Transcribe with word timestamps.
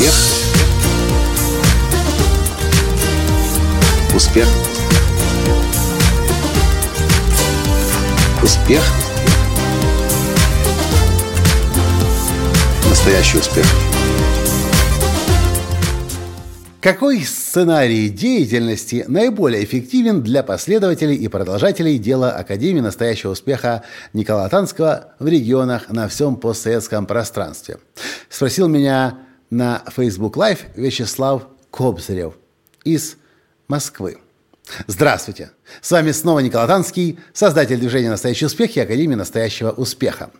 Успех. 0.00 0.14
Успех. 4.14 4.48
Успех. 8.42 8.82
Настоящий 12.88 13.38
успех. 13.38 13.66
Какой 16.80 17.20
сценарий 17.20 18.08
деятельности 18.08 19.04
наиболее 19.06 19.62
эффективен 19.62 20.22
для 20.22 20.42
последователей 20.42 21.16
и 21.16 21.28
продолжателей 21.28 21.98
дела 21.98 22.30
Академии 22.30 22.80
настоящего 22.80 23.32
успеха 23.32 23.82
Николая 24.14 24.48
Танского 24.48 25.12
в 25.18 25.26
регионах 25.26 25.90
на 25.90 26.08
всем 26.08 26.36
постсоветском 26.36 27.04
пространстве? 27.04 27.76
Спросил 28.30 28.66
меня 28.66 29.18
на 29.50 29.82
Facebook 29.94 30.36
Live 30.36 30.60
Вячеслав 30.76 31.46
Кобзарев 31.70 32.34
из 32.84 33.16
Москвы. 33.68 34.18
Здравствуйте! 34.86 35.50
С 35.80 35.90
вами 35.90 36.12
снова 36.12 36.38
Николай 36.40 36.68
Танский, 36.68 37.18
создатель 37.32 37.78
движения 37.78 38.10
«Настоящий 38.10 38.46
успех» 38.46 38.76
и 38.76 38.80
Академии 38.80 39.16
настоящего 39.16 39.70
успеха. 39.70 40.30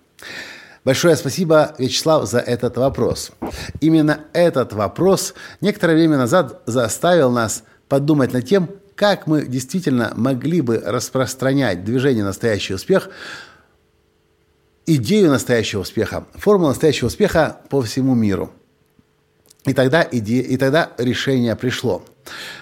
Большое 0.85 1.17
спасибо, 1.17 1.75
Вячеслав, 1.79 2.29
за 2.29 2.39
этот 2.39 2.77
вопрос. 2.77 3.33
Именно 3.81 4.21
этот 4.33 4.73
вопрос 4.73 5.35
некоторое 5.61 5.95
время 5.95 6.17
назад 6.17 6.63
заставил 6.67 7.31
нас 7.31 7.65
подумать 7.89 8.33
над 8.33 8.47
тем, 8.47 8.71
как 8.95 9.27
мы 9.27 9.47
действительно 9.47 10.13
могли 10.15 10.61
бы 10.61 10.79
распространять 10.79 11.85
движение 11.85 12.25
«Настоящий 12.25 12.75
успех», 12.75 13.11
идею 14.87 15.31
настоящего 15.31 15.81
успеха, 15.81 16.27
формулу 16.35 16.69
настоящего 16.69 17.09
успеха 17.09 17.59
по 17.69 17.83
всему 17.83 18.15
миру. 18.15 18.53
И 19.65 19.75
тогда, 19.75 20.07
иде... 20.11 20.41
и 20.41 20.57
тогда 20.57 20.93
решение 20.99 21.55
пришло. 21.55 22.05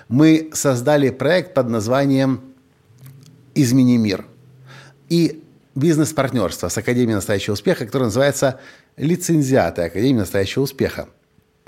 Мы 0.08 0.50
создали 0.52 1.10
проект 1.10 1.55
под 1.55 1.68
названием 1.68 2.40
«Измени 3.55 3.96
мир». 3.98 4.27
И 5.08 5.44
бизнес-партнерства 5.74 6.68
с 6.68 6.77
Академией 6.77 7.14
настоящего 7.14 7.55
успеха, 7.55 7.86
которое 7.86 8.06
называется 8.06 8.60
лицензиаты 8.96 9.82
Академии 9.82 10.18
настоящего 10.18 10.64
успеха. 10.64 11.08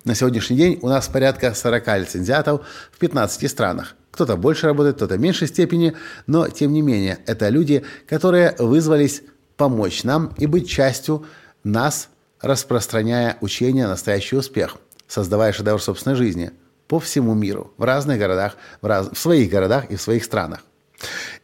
На 0.05 0.15
сегодняшний 0.15 0.57
день 0.57 0.79
у 0.83 0.89
нас 0.89 1.09
порядка 1.09 1.55
40 1.55 1.87
лицензиатов 1.99 2.67
в 2.91 2.99
15 2.99 3.49
странах. 3.49 3.97
Кто-то 4.11 4.37
больше 4.37 4.67
работает, 4.67 4.97
кто-то 4.97 5.15
в 5.17 5.21
меньшей 5.21 5.47
степени, 5.47 5.95
но 6.27 6.49
тем 6.49 6.73
не 6.73 6.83
менее 6.83 7.19
это 7.27 7.49
люди, 7.51 7.85
которые 8.09 8.57
вызвались 8.59 9.23
помочь 9.57 10.03
нам 10.03 10.35
и 10.39 10.47
быть 10.47 10.69
частью 10.69 11.27
нас, 11.63 12.09
распространяя 12.41 13.37
учение 13.41 13.87
«Настоящий 13.87 14.37
успех», 14.37 14.79
создавая 15.11 15.53
шедевр 15.53 15.83
собственной 15.83 16.17
жизни 16.17 16.53
по 16.87 16.99
всему 16.99 17.35
миру, 17.35 17.73
в 17.77 17.85
разных 17.85 18.19
городах, 18.19 18.57
в, 18.81 18.87
раз... 18.87 19.11
в 19.13 19.19
своих 19.19 19.51
городах 19.51 19.91
и 19.91 19.97
в 19.97 20.01
своих 20.01 20.25
странах. 20.25 20.61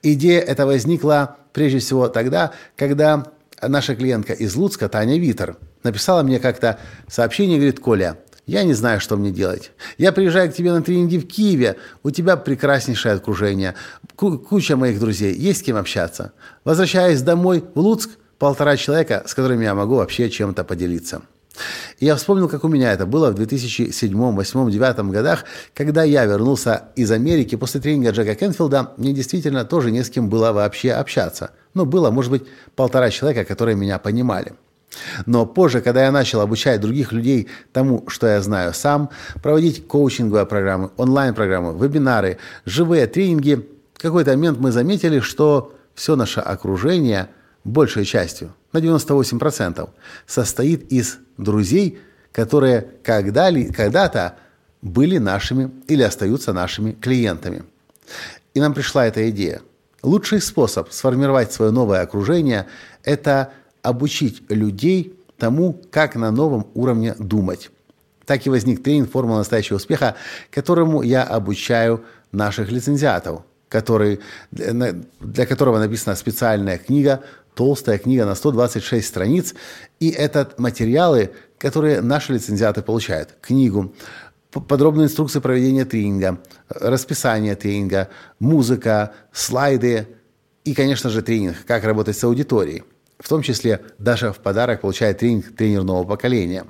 Идея 0.02 0.40
эта 0.40 0.66
возникла 0.66 1.36
прежде 1.52 1.80
всего 1.80 2.08
тогда, 2.08 2.52
когда 2.76 3.26
наша 3.60 3.96
клиентка 3.96 4.32
из 4.32 4.54
Луцка, 4.54 4.88
Таня 4.88 5.18
Витер, 5.18 5.56
написала 5.82 6.22
мне 6.22 6.38
как-то 6.38 6.78
сообщение, 7.08 7.58
говорит, 7.58 7.80
Коля, 7.80 8.18
я 8.46 8.62
не 8.62 8.74
знаю, 8.74 9.00
что 9.00 9.16
мне 9.16 9.32
делать. 9.32 9.72
Я 9.98 10.12
приезжаю 10.12 10.50
к 10.50 10.54
тебе 10.54 10.72
на 10.72 10.82
тренинги 10.82 11.18
в 11.18 11.26
Киеве, 11.26 11.76
у 12.04 12.10
тебя 12.10 12.36
прекраснейшее 12.36 13.14
окружение, 13.14 13.74
куча 14.14 14.76
моих 14.76 15.00
друзей, 15.00 15.34
есть 15.34 15.60
с 15.60 15.62
кем 15.62 15.76
общаться. 15.76 16.32
Возвращаясь 16.64 17.22
домой 17.22 17.64
в 17.74 17.80
Луцк, 17.80 18.10
полтора 18.38 18.76
человека, 18.76 19.24
с 19.26 19.34
которыми 19.34 19.64
я 19.64 19.74
могу 19.74 19.96
вообще 19.96 20.30
чем-то 20.30 20.62
поделиться. 20.62 21.22
И 21.98 22.04
я 22.04 22.16
вспомнил, 22.16 22.48
как 22.48 22.64
у 22.64 22.68
меня 22.68 22.92
это 22.92 23.06
было 23.06 23.30
в 23.30 23.34
2007, 23.34 23.86
2008, 23.86 24.70
2009 24.70 25.12
годах, 25.12 25.44
когда 25.74 26.04
я 26.04 26.24
вернулся 26.26 26.88
из 26.94 27.10
Америки 27.10 27.56
после 27.56 27.80
тренинга 27.80 28.10
Джека 28.10 28.34
Кенфилда, 28.34 28.92
мне 28.98 29.12
действительно 29.12 29.64
тоже 29.64 29.90
не 29.90 30.04
с 30.04 30.10
кем 30.10 30.28
было 30.28 30.52
вообще 30.52 30.92
общаться. 30.92 31.52
Ну, 31.72 31.86
было, 31.86 32.10
может 32.10 32.30
быть, 32.30 32.44
полтора 32.74 33.10
человека, 33.10 33.44
которые 33.48 33.76
меня 33.76 33.98
понимали. 33.98 34.52
Но 35.24 35.46
позже, 35.46 35.80
когда 35.80 36.04
я 36.04 36.12
начал 36.12 36.40
обучать 36.40 36.80
других 36.80 37.12
людей 37.12 37.48
тому, 37.72 38.04
что 38.08 38.26
я 38.26 38.40
знаю 38.42 38.74
сам, 38.74 39.10
проводить 39.42 39.86
коучинговые 39.86 40.46
программы, 40.46 40.90
онлайн-программы, 40.96 41.78
вебинары, 41.78 42.38
живые 42.66 43.06
тренинги, 43.06 43.66
в 43.94 44.02
какой-то 44.02 44.32
момент 44.32 44.58
мы 44.58 44.70
заметили, 44.70 45.20
что 45.20 45.74
все 45.94 46.14
наше 46.14 46.40
окружение– 46.40 47.28
большей 47.66 48.04
частью, 48.04 48.54
на 48.72 48.78
98%, 48.78 49.88
состоит 50.26 50.92
из 50.92 51.18
друзей, 51.36 51.98
которые 52.32 52.88
когда-то 53.02 54.36
были 54.82 55.18
нашими 55.18 55.70
или 55.88 56.02
остаются 56.02 56.52
нашими 56.52 56.92
клиентами. 56.92 57.64
И 58.54 58.60
нам 58.60 58.72
пришла 58.72 59.06
эта 59.06 59.28
идея. 59.30 59.62
Лучший 60.02 60.40
способ 60.40 60.92
сформировать 60.92 61.52
свое 61.52 61.72
новое 61.72 62.02
окружение– 62.02 62.66
это 63.02 63.52
обучить 63.82 64.42
людей 64.48 65.18
тому, 65.36 65.80
как 65.90 66.14
на 66.14 66.30
новом 66.30 66.68
уровне 66.74 67.14
думать. 67.18 67.70
Так 68.24 68.46
и 68.46 68.50
возник 68.50 68.82
тренинг 68.82 69.10
«Формула 69.10 69.38
настоящего 69.38 69.76
успеха», 69.76 70.16
которому 70.50 71.02
я 71.02 71.22
обучаю 71.22 72.04
наших 72.32 72.70
лицензиатов, 72.70 73.42
который, 73.80 74.20
для 74.50 75.46
которого 75.46 75.78
написана 75.78 76.16
специальная 76.16 76.78
книга 76.78 77.22
толстая 77.54 77.98
книга 77.98 78.26
на 78.26 78.34
126 78.34 79.06
страниц, 79.06 79.54
и 79.98 80.10
это 80.10 80.52
материалы, 80.58 81.30
которые 81.58 82.02
наши 82.02 82.34
лицензиаты 82.34 82.82
получают. 82.82 83.30
Книгу, 83.40 83.94
подробные 84.50 85.06
инструкции 85.06 85.40
проведения 85.40 85.84
тренинга, 85.86 86.38
расписание 86.68 87.54
тренинга, 87.56 88.08
музыка, 88.38 89.14
слайды 89.32 90.06
и, 90.64 90.74
конечно 90.74 91.08
же, 91.08 91.22
тренинг, 91.22 91.56
как 91.66 91.84
работать 91.84 92.18
с 92.18 92.24
аудиторией. 92.24 92.84
В 93.18 93.28
том 93.28 93.40
числе 93.40 93.80
даже 93.98 94.32
в 94.32 94.38
подарок 94.38 94.82
получает 94.82 95.18
тренинг 95.18 95.56
тренер 95.56 95.82
нового 95.82 96.04
поколения. 96.04 96.66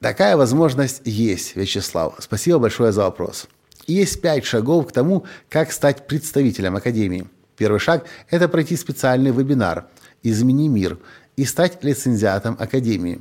Такая 0.00 0.36
возможность 0.36 1.02
есть, 1.04 1.54
Вячеслав. 1.54 2.14
Спасибо 2.18 2.58
большое 2.58 2.90
за 2.90 3.02
вопрос. 3.02 3.46
Есть 3.86 4.20
пять 4.20 4.44
шагов 4.44 4.88
к 4.88 4.92
тому, 4.92 5.24
как 5.48 5.72
стать 5.72 6.06
представителем 6.06 6.76
Академии– 6.76 7.26
Первый 7.60 7.78
шаг– 7.78 8.06
это 8.30 8.48
пройти 8.48 8.74
специальный 8.74 9.32
вебинар 9.32 9.84
«Измени 10.22 10.66
мир» 10.66 10.98
и 11.36 11.44
стать 11.44 11.84
лицензиатом 11.84 12.56
Академии. 12.58 13.20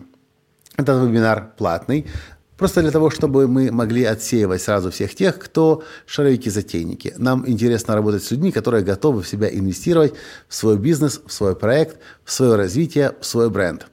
Этот 0.77 1.05
вебинар 1.05 1.51
платный, 1.57 2.07
просто 2.55 2.79
для 2.79 2.91
того, 2.91 3.09
чтобы 3.09 3.49
мы 3.49 3.69
могли 3.69 4.05
отсеивать 4.05 4.61
сразу 4.61 4.91
всех 4.91 5.13
тех, 5.13 5.37
кто 5.37 5.83
шаровики-затейники. 6.05 7.15
Нам 7.17 7.43
интересно 7.49 7.95
работать 7.95 8.23
с 8.23 8.31
людьми, 8.31 8.53
которые 8.53 8.85
готовы 8.85 9.23
в 9.23 9.27
себя 9.27 9.49
инвестировать 9.53 10.13
в 10.47 10.55
свой 10.55 10.77
бизнес, 10.77 11.19
в 11.25 11.33
свой 11.33 11.53
проект, 11.53 11.97
в 12.23 12.31
свое 12.31 12.55
развитие, 12.55 13.15
в 13.19 13.25
свой 13.25 13.49
бренд. 13.49 13.87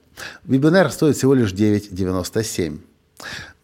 Вебинар 0.45 0.93
стоит 0.93 1.17
всего 1.17 1.35
лишь 1.35 1.53
9,97 1.53 2.79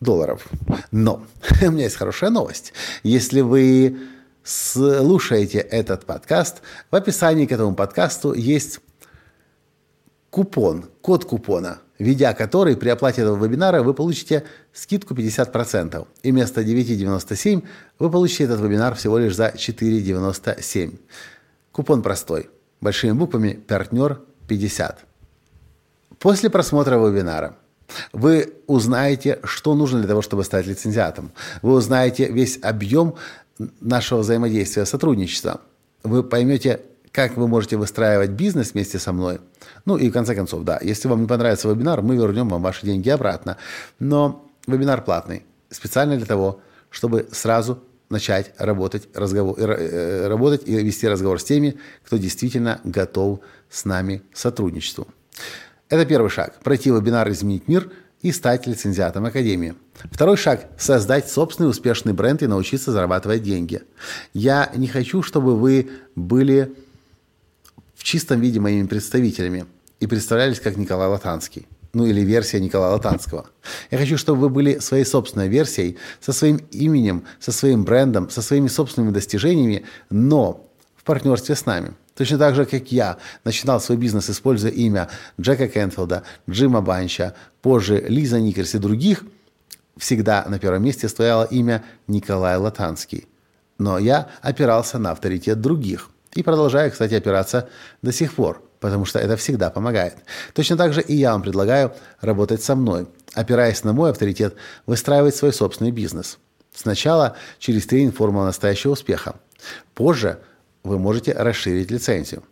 долларов. 0.02 0.46
Но 0.90 1.24
у 1.62 1.70
меня 1.70 1.84
есть 1.84 1.96
хорошая 1.96 2.30
новость. 2.30 2.72
Если 3.02 3.40
вы 3.40 3.98
слушаете 4.44 5.58
этот 5.58 6.04
подкаст, 6.04 6.62
в 6.90 6.96
описании 6.96 7.46
к 7.46 7.52
этому 7.52 7.74
подкасту 7.74 8.34
есть 8.34 8.80
купон, 10.30 10.86
код 11.00 11.24
купона, 11.24 11.78
введя 11.98 12.34
который 12.34 12.76
при 12.76 12.88
оплате 12.88 13.22
этого 13.22 13.42
вебинара 13.42 13.82
вы 13.82 13.94
получите 13.94 14.44
скидку 14.72 15.14
50%. 15.14 16.06
И 16.22 16.32
вместо 16.32 16.62
9,97 16.62 17.64
вы 17.98 18.10
получите 18.10 18.44
этот 18.44 18.60
вебинар 18.60 18.94
всего 18.94 19.18
лишь 19.18 19.36
за 19.36 19.48
4,97. 19.48 20.98
Купон 21.70 22.02
простой. 22.02 22.50
Большими 22.80 23.12
буквами 23.12 23.52
«Партнер 23.52 24.20
50». 24.48 24.96
После 26.18 26.50
просмотра 26.50 26.98
вебинара 26.98 27.56
вы 28.12 28.54
узнаете, 28.66 29.38
что 29.44 29.74
нужно 29.74 29.98
для 29.98 30.08
того, 30.08 30.22
чтобы 30.22 30.44
стать 30.44 30.66
лицензиатом. 30.66 31.32
Вы 31.62 31.74
узнаете 31.74 32.28
весь 32.28 32.58
объем 32.62 33.14
нашего 33.80 34.20
взаимодействия, 34.20 34.86
сотрудничества. 34.86 35.60
Вы 36.02 36.22
поймете, 36.22 36.80
как 37.12 37.36
вы 37.36 37.46
можете 37.46 37.76
выстраивать 37.76 38.30
бизнес 38.30 38.72
вместе 38.72 38.98
со 38.98 39.12
мной. 39.12 39.40
Ну 39.84 39.96
и 39.96 40.08
в 40.08 40.12
конце 40.12 40.34
концов, 40.34 40.64
да, 40.64 40.78
если 40.82 41.08
вам 41.08 41.22
не 41.22 41.26
понравится 41.26 41.68
вебинар, 41.68 42.02
мы 42.02 42.16
вернем 42.16 42.48
вам 42.48 42.62
ваши 42.62 42.86
деньги 42.86 43.08
обратно. 43.10 43.56
Но 43.98 44.48
вебинар 44.66 45.02
платный, 45.02 45.44
специально 45.70 46.16
для 46.16 46.26
того, 46.26 46.60
чтобы 46.90 47.28
сразу 47.32 47.82
начать 48.08 48.52
работать, 48.58 49.08
разговор, 49.14 49.54
э, 49.58 49.64
э, 49.64 50.28
работать 50.28 50.62
и 50.66 50.74
вести 50.74 51.08
разговор 51.08 51.40
с 51.40 51.44
теми, 51.44 51.78
кто 52.04 52.18
действительно 52.18 52.80
готов 52.84 53.40
с 53.70 53.84
нами 53.84 54.22
к 54.32 54.36
сотрудничеству. 54.36 55.06
Это 55.92 56.06
первый 56.06 56.30
шаг. 56.30 56.58
Пройти 56.64 56.88
вебинар 56.88 57.30
«Изменить 57.32 57.68
мир» 57.68 57.90
и 58.22 58.32
стать 58.32 58.66
лицензиатом 58.66 59.26
Академии. 59.26 59.74
Второй 60.10 60.38
шаг– 60.38 60.66
создать 60.78 61.30
собственный 61.30 61.68
успешный 61.68 62.14
бренд 62.14 62.42
и 62.42 62.46
научиться 62.46 62.92
зарабатывать 62.92 63.42
деньги. 63.42 63.82
Я 64.32 64.72
не 64.74 64.86
хочу, 64.86 65.22
чтобы 65.22 65.54
вы 65.54 65.90
были 66.16 66.74
в 67.94 68.04
чистом 68.04 68.40
виде 68.40 68.58
моими 68.58 68.86
представителями 68.86 69.66
и 70.00 70.06
представлялись 70.06 70.60
как 70.60 70.78
Николай 70.78 71.08
Латанский. 71.08 71.66
ну 71.92 72.06
или 72.06 72.22
версия 72.22 72.58
Николая 72.58 72.92
Латанского. 72.92 73.50
Я 73.90 73.98
хочу, 73.98 74.16
чтобы 74.16 74.40
вы 74.40 74.48
были 74.48 74.78
своей 74.78 75.04
собственной 75.04 75.48
версией, 75.48 75.98
со 76.22 76.32
своим 76.32 76.56
именем, 76.70 77.24
со 77.38 77.52
своим 77.52 77.84
брендом, 77.84 78.30
со 78.30 78.40
своими 78.40 78.68
собственными 78.68 79.12
достижениями, 79.12 79.84
но 80.08 80.66
в 80.96 81.04
партнерстве 81.04 81.54
с 81.54 81.66
нами. 81.66 81.92
Точно 82.16 82.38
так 82.38 82.54
же, 82.54 82.66
как 82.66 82.92
я 82.92 83.16
начинал 83.44 83.80
свой 83.80 83.96
бизнес, 83.96 84.28
используя 84.28 84.70
имя 84.70 85.08
Джека 85.40 85.68
Кенфилда, 85.68 86.24
Джима 86.48 86.82
Банча, 86.82 87.34
позже 87.62 88.04
Лиза 88.06 88.38
Никерс 88.40 88.74
и 88.74 88.78
других, 88.78 89.24
всегда 89.96 90.44
на 90.48 90.58
первом 90.58 90.84
месте 90.84 91.08
стояло 91.08 91.44
имя 91.44 91.84
Николай 92.06 92.56
Латанский. 92.56 93.26
Но 93.78 93.98
я 93.98 94.28
опирался 94.42 94.98
на 94.98 95.12
авторитет 95.12 95.60
других. 95.60 96.10
И 96.34 96.42
продолжаю, 96.42 96.90
кстати, 96.90 97.14
опираться 97.14 97.68
до 98.00 98.12
сих 98.12 98.34
пор, 98.34 98.62
потому 98.80 99.04
что 99.04 99.18
это 99.18 99.36
всегда 99.36 99.70
помогает. 99.70 100.16
Точно 100.54 100.76
так 100.76 100.92
же 100.92 101.02
и 101.02 101.14
я 101.14 101.32
вам 101.32 101.42
предлагаю 101.42 101.92
работать 102.20 102.62
со 102.62 102.74
мной, 102.74 103.06
опираясь 103.34 103.84
на 103.84 103.92
мой 103.92 104.10
авторитет, 104.10 104.54
выстраивать 104.86 105.36
свой 105.36 105.52
собственный 105.52 105.90
бизнес. 105.90 106.38
Сначала 106.74 107.36
через 107.58 107.86
тренинг 107.86 108.16
«Формула 108.16 108.44
настоящего 108.46 108.92
успеха». 108.92 109.36
Позже 109.94 110.38
вы 110.84 110.98
можете 110.98 111.32
расширить 111.32 111.90
лицензию. 111.90 112.42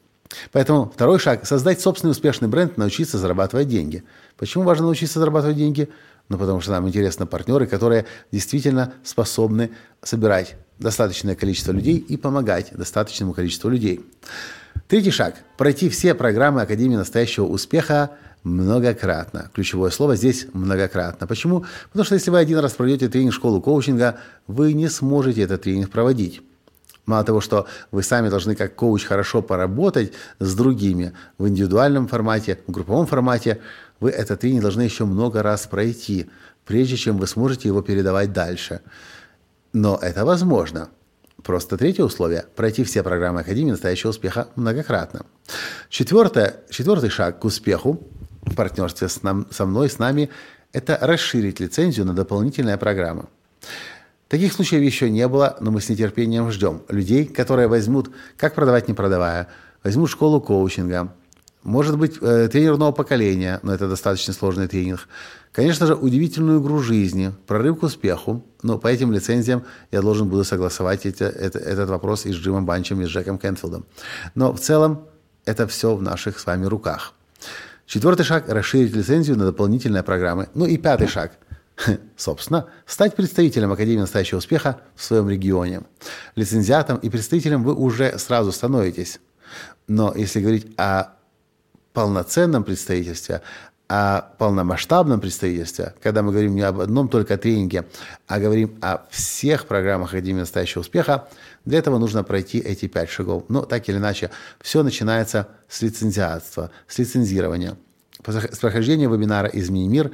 Поэтому 0.53 0.91
второй 0.95 1.19
шаг– 1.19 1.41
создать 1.47 1.81
собственный 1.81 2.13
успешный 2.13 2.49
бренд, 2.49 2.77
научиться 2.77 3.19
зарабатывать 3.19 3.69
деньги. 3.69 4.05
Почему 4.37 4.65
важно 4.65 4.87
научиться 4.87 5.19
зарабатывать 5.19 5.57
деньги? 5.57 5.89
Ну, 6.29 6.39
потому 6.39 6.61
что 6.61 6.71
нам 6.71 6.87
интересны 6.87 7.27
партнеры, 7.27 7.67
которые 7.67 8.07
действительно 8.31 8.95
способны 9.03 9.73
собирать 10.03 10.55
достаточное 10.79 11.35
количество 11.35 11.73
людей 11.73 11.97
и 11.97 12.17
помогать 12.17 12.73
достаточному 12.73 13.33
количеству 13.33 13.69
людей. 13.69 14.05
Третий 14.87 15.11
шаг– 15.11 15.35
пройти 15.59 15.89
все 15.89 16.15
программы 16.15 16.63
Академии 16.63 16.97
настоящего 16.97 17.47
успеха 17.47 18.11
многократно. 18.45 19.51
Ключевое 19.53 19.91
слово 19.91 20.17
здесь 20.17 20.47
многократно. 20.53 21.27
Почему? 21.27 21.65
Потому 21.89 22.05
что 22.05 22.15
если 22.15 22.31
вы 22.31 22.39
один 22.39 22.59
раз 22.59 22.73
пройдете 22.73 23.09
тренинг 23.09 23.35
школу 23.35 23.61
коучинга, 23.61 24.19
вы 24.47 24.73
не 24.73 24.89
сможете 24.89 25.43
этот 25.43 25.63
тренинг 25.63 25.91
проводить. 25.91 26.41
Мало 27.11 27.25
того, 27.25 27.41
что 27.41 27.67
вы 27.91 28.05
сами 28.05 28.29
должны 28.29 28.55
как 28.55 28.77
коуч 28.77 29.05
хорошо 29.05 29.43
поработать 29.43 30.13
с 30.39 30.55
другими 30.55 31.13
в 31.39 31.49
индивидуальном 31.49 32.07
формате, 32.07 32.61
в 32.69 32.71
групповом 32.71 33.07
формате, 33.09 33.61
вы 33.99 34.11
этот 34.11 34.39
тренинг 34.39 34.63
должны 34.63 34.83
еще 34.83 35.07
много 35.07 35.43
раз 35.43 35.67
пройти, 35.67 36.31
прежде 36.65 36.97
чем 36.97 37.19
вы 37.19 37.27
сможете 37.27 37.67
его 37.67 37.83
передавать 37.83 38.33
дальше. 38.33 38.81
Но 39.73 39.99
это 40.01 40.25
возможно. 40.25 40.91
Просто 41.43 41.77
третье 41.77 42.05
условие– 42.05 42.45
пройти 42.55 42.85
все 42.85 43.03
программы 43.03 43.41
Академии 43.41 43.73
настоящего 43.73 44.11
успеха 44.11 44.47
многократно. 44.55 45.27
Четвертое, 45.89 46.61
четвертый 46.71 47.11
шаг 47.11 47.41
к 47.41 47.45
успеху 47.45 48.07
в 48.43 48.55
партнерстве 48.55 49.09
с 49.09 49.25
нам, 49.25 49.49
со 49.51 49.67
мной, 49.67 49.91
с 49.91 49.99
нами– 49.99 50.31
это 50.73 50.97
расширить 51.01 51.59
лицензию 51.59 52.07
на 52.07 52.13
дополнительные 52.13 52.77
программы. 52.77 53.25
Таких 54.31 54.53
случаев 54.53 54.81
еще 54.81 55.11
не 55.11 55.27
было, 55.27 55.57
но 55.61 55.73
мы 55.73 55.81
с 55.81 55.89
нетерпением 55.89 56.53
ждем 56.53 56.83
людей, 56.89 57.27
которые 57.27 57.67
возьмут 57.67 58.13
«Как 58.37 58.55
продавать, 58.55 58.87
не 58.87 58.95
продавая», 58.95 59.49
возьмут 59.83 60.09
школу 60.09 60.41
коучинга, 60.41 61.13
может 61.65 61.99
быть, 61.99 62.17
э, 62.21 62.49
тренер 62.49 62.77
нового 62.77 62.93
поколения, 62.93 63.59
но 63.65 63.75
это 63.75 63.89
достаточно 63.89 64.33
сложный 64.33 64.69
тренинг. 64.69 65.09
Конечно 65.51 65.85
же, 65.85 65.97
удивительную 65.97 66.63
игру 66.63 66.79
жизни, 66.79 67.33
прорыв 67.49 67.81
к 67.81 67.83
успеху. 67.83 68.45
Но 68.63 68.79
по 68.79 68.87
этим 68.87 69.11
лицензиям 69.11 69.65
я 69.91 70.01
должен 70.01 70.29
буду 70.29 70.45
согласовать 70.45 71.07
эти, 71.07 71.25
это, 71.25 71.59
этот 71.59 71.91
вопрос 71.91 72.25
и 72.25 72.33
с 72.33 72.37
Джимом 72.37 72.65
Банчем, 72.65 73.03
и 73.03 73.07
с 73.07 73.09
Джеком 73.09 73.37
Кентфилдом. 73.37 73.85
Но 74.37 74.53
в 74.53 74.61
целом 74.61 75.09
это 75.45 75.67
все 75.67 75.97
в 75.97 76.03
наших 76.03 76.39
с 76.39 76.47
вами 76.47 76.67
руках. 76.67 77.15
Четвертый 77.85 78.23
шаг– 78.23 78.45
расширить 78.49 78.95
лицензию 78.95 79.37
на 79.37 79.47
дополнительные 79.47 80.05
программы. 80.05 80.49
Ну 80.55 80.67
и 80.67 80.79
пятый 80.79 81.09
шаг– 81.09 81.33
Собственно, 82.17 82.67
стать 82.87 83.17
представителем 83.17 83.73
Академии 83.73 84.01
настоящего 84.01 84.39
успеха 84.39 84.81
в 84.95 85.03
своем 85.03 85.29
регионе. 85.29 85.83
Лицензиатом 86.37 86.99
и 86.99 87.09
представителем 87.09 87.63
вы 87.63 87.75
уже 87.75 88.19
сразу 88.19 88.53
становитесь. 88.53 89.21
Но 89.89 90.13
если 90.15 90.41
говорить 90.41 90.73
о 90.77 91.15
полноценном 91.93 92.65
представительстве, 92.65 93.43
о 93.89 94.21
полномасштабном 94.39 95.21
представительстве, 95.21 95.95
когда 96.01 96.23
мы 96.23 96.31
говорим 96.31 96.55
не 96.55 96.63
об 96.63 96.79
одном 96.79 97.09
только 97.09 97.37
тренинге, 97.37 97.87
а 98.29 98.39
говорим 98.39 98.79
о 98.81 99.07
всех 99.11 99.67
программах 99.67 100.11
Академии 100.11 100.41
настоящего 100.41 100.83
успеха, 100.83 101.29
для 101.65 101.79
этого 101.79 101.99
нужно 101.99 102.23
пройти 102.23 102.59
эти 102.59 102.87
пять 102.87 103.11
шагов. 103.11 103.45
Но 103.49 103.63
так 103.63 103.89
или 103.89 103.97
иначе, 103.97 104.31
все 104.61 104.85
начинается 104.85 105.49
с 105.69 105.83
лицензиатства, 105.83 106.71
с 106.87 106.99
лицензирования– 106.99 107.77
с 108.27 108.59
прохождения 108.59 109.09
вебинара 109.09 109.49
«Измени 109.49 109.89
мир» 109.89 110.11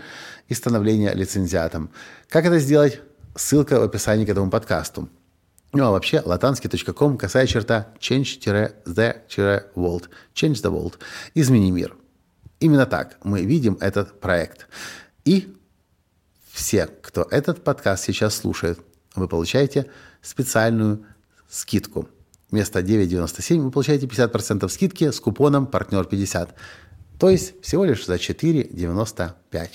и 0.49 0.55
становления 0.55 1.13
лицензиатом. 1.15 1.91
Как 2.29 2.45
это 2.45 2.59
сделать? 2.59 3.01
Ссылка 3.35 3.81
в 3.81 3.83
описании 3.83 4.25
к 4.25 4.29
этому 4.29 4.51
подкасту. 4.51 5.09
Ну 5.73 5.85
а 5.85 5.91
вообще 5.91 6.23
latansky.com 6.25 7.19
касая 7.19 7.47
черта 7.47 7.89
change-the-world. 8.01 10.09
Change 10.35 10.63
the 10.63 10.71
world. 10.71 10.95
Измени 11.35 11.71
мир. 11.71 11.97
Именно 12.61 12.87
так 12.87 13.19
мы 13.23 13.45
видим 13.45 13.77
этот 13.81 14.21
проект. 14.21 14.67
И 15.25 15.55
все, 16.51 16.87
кто 16.87 17.27
этот 17.31 17.63
подкаст 17.63 18.05
сейчас 18.05 18.37
слушает, 18.37 18.79
вы 19.15 19.29
получаете 19.29 19.91
специальную 20.23 21.05
скидку. 21.49 22.09
Вместо 22.51 22.81
9,97 22.81 23.61
вы 23.61 23.71
получаете 23.71 24.07
50% 24.07 24.69
скидки 24.69 25.11
с 25.11 25.21
купоном 25.21 25.67
«Партнер 25.67 26.05
50». 26.05 26.51
То 27.19 27.31
есть 27.31 27.61
всего 27.63 27.85
лишь 27.85 28.05
за 28.07 28.15
4,95. 28.15 29.71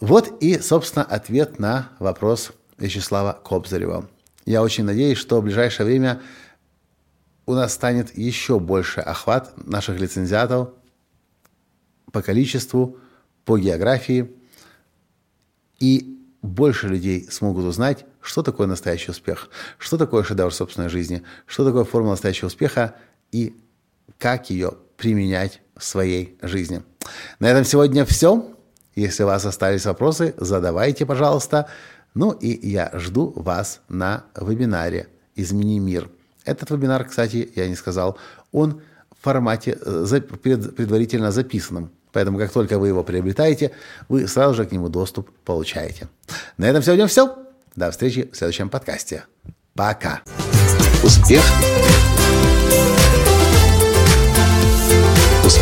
Вот 0.00 0.42
и, 0.42 0.58
собственно, 0.60 1.04
ответ 1.04 1.58
на 1.58 1.90
вопрос 1.98 2.52
Вячеслава 2.78 3.40
Кобзарева. 3.44 4.08
Я 4.44 4.62
очень 4.62 4.84
надеюсь, 4.84 5.18
что 5.18 5.40
в 5.40 5.44
ближайшее 5.44 5.86
время 5.86 6.20
у 7.46 7.54
нас 7.54 7.74
станет 7.74 8.16
еще 8.16 8.58
больше 8.58 9.00
охват 9.00 9.54
наших 9.66 9.98
лицензиатов 9.98 10.70
по 12.12 12.22
количеству, 12.22 12.98
по 13.44 13.56
географии, 13.58 14.32
и 15.78 16.18
больше 16.42 16.88
людей 16.88 17.28
смогут 17.30 17.64
узнать, 17.64 18.04
что 18.20 18.42
такое 18.42 18.66
настоящий 18.66 19.10
успех, 19.10 19.48
что 19.78 19.96
такое 19.96 20.22
шедевр 20.24 20.52
собственной 20.52 20.88
жизни, 20.88 21.22
что 21.46 21.64
такое 21.64 21.84
формула 21.84 22.12
настоящего 22.12 22.46
успеха 22.46 22.96
и 23.32 23.56
как 24.18 24.50
ее 24.50 24.74
применять 24.96 25.60
в 25.76 25.84
своей 25.84 26.38
жизни. 26.42 26.82
На 27.38 27.46
этом 27.46 27.64
сегодня 27.64 28.04
все. 28.04 28.52
Если 28.94 29.24
у 29.24 29.26
вас 29.26 29.44
остались 29.44 29.84
вопросы, 29.84 30.34
задавайте, 30.38 31.04
пожалуйста. 31.04 31.68
Ну 32.14 32.32
и 32.32 32.66
я 32.66 32.90
жду 32.94 33.32
вас 33.36 33.80
на 33.88 34.24
вебинаре 34.34 35.08
«Измени 35.34 35.78
мир». 35.78 36.08
Этот 36.46 36.70
вебинар, 36.70 37.04
кстати, 37.04 37.52
я 37.54 37.68
не 37.68 37.74
сказал, 37.74 38.16
он 38.52 38.80
в 39.10 39.22
формате 39.22 39.76
э, 39.84 40.20
предварительно 40.20 41.30
записанном. 41.30 41.90
Поэтому 42.12 42.38
как 42.38 42.50
только 42.52 42.78
вы 42.78 42.88
его 42.88 43.04
приобретаете, 43.04 43.72
вы 44.08 44.26
сразу 44.26 44.54
же 44.54 44.64
к 44.64 44.72
нему 44.72 44.88
доступ 44.88 45.30
получаете. 45.44 46.08
На 46.56 46.64
этом 46.64 46.82
сегодня 46.82 47.06
все. 47.06 47.36
До 47.74 47.90
встречи 47.90 48.30
в 48.32 48.36
следующем 48.36 48.70
подкасте. 48.70 49.24
Пока. 49.74 50.22
Успех! 51.02 51.42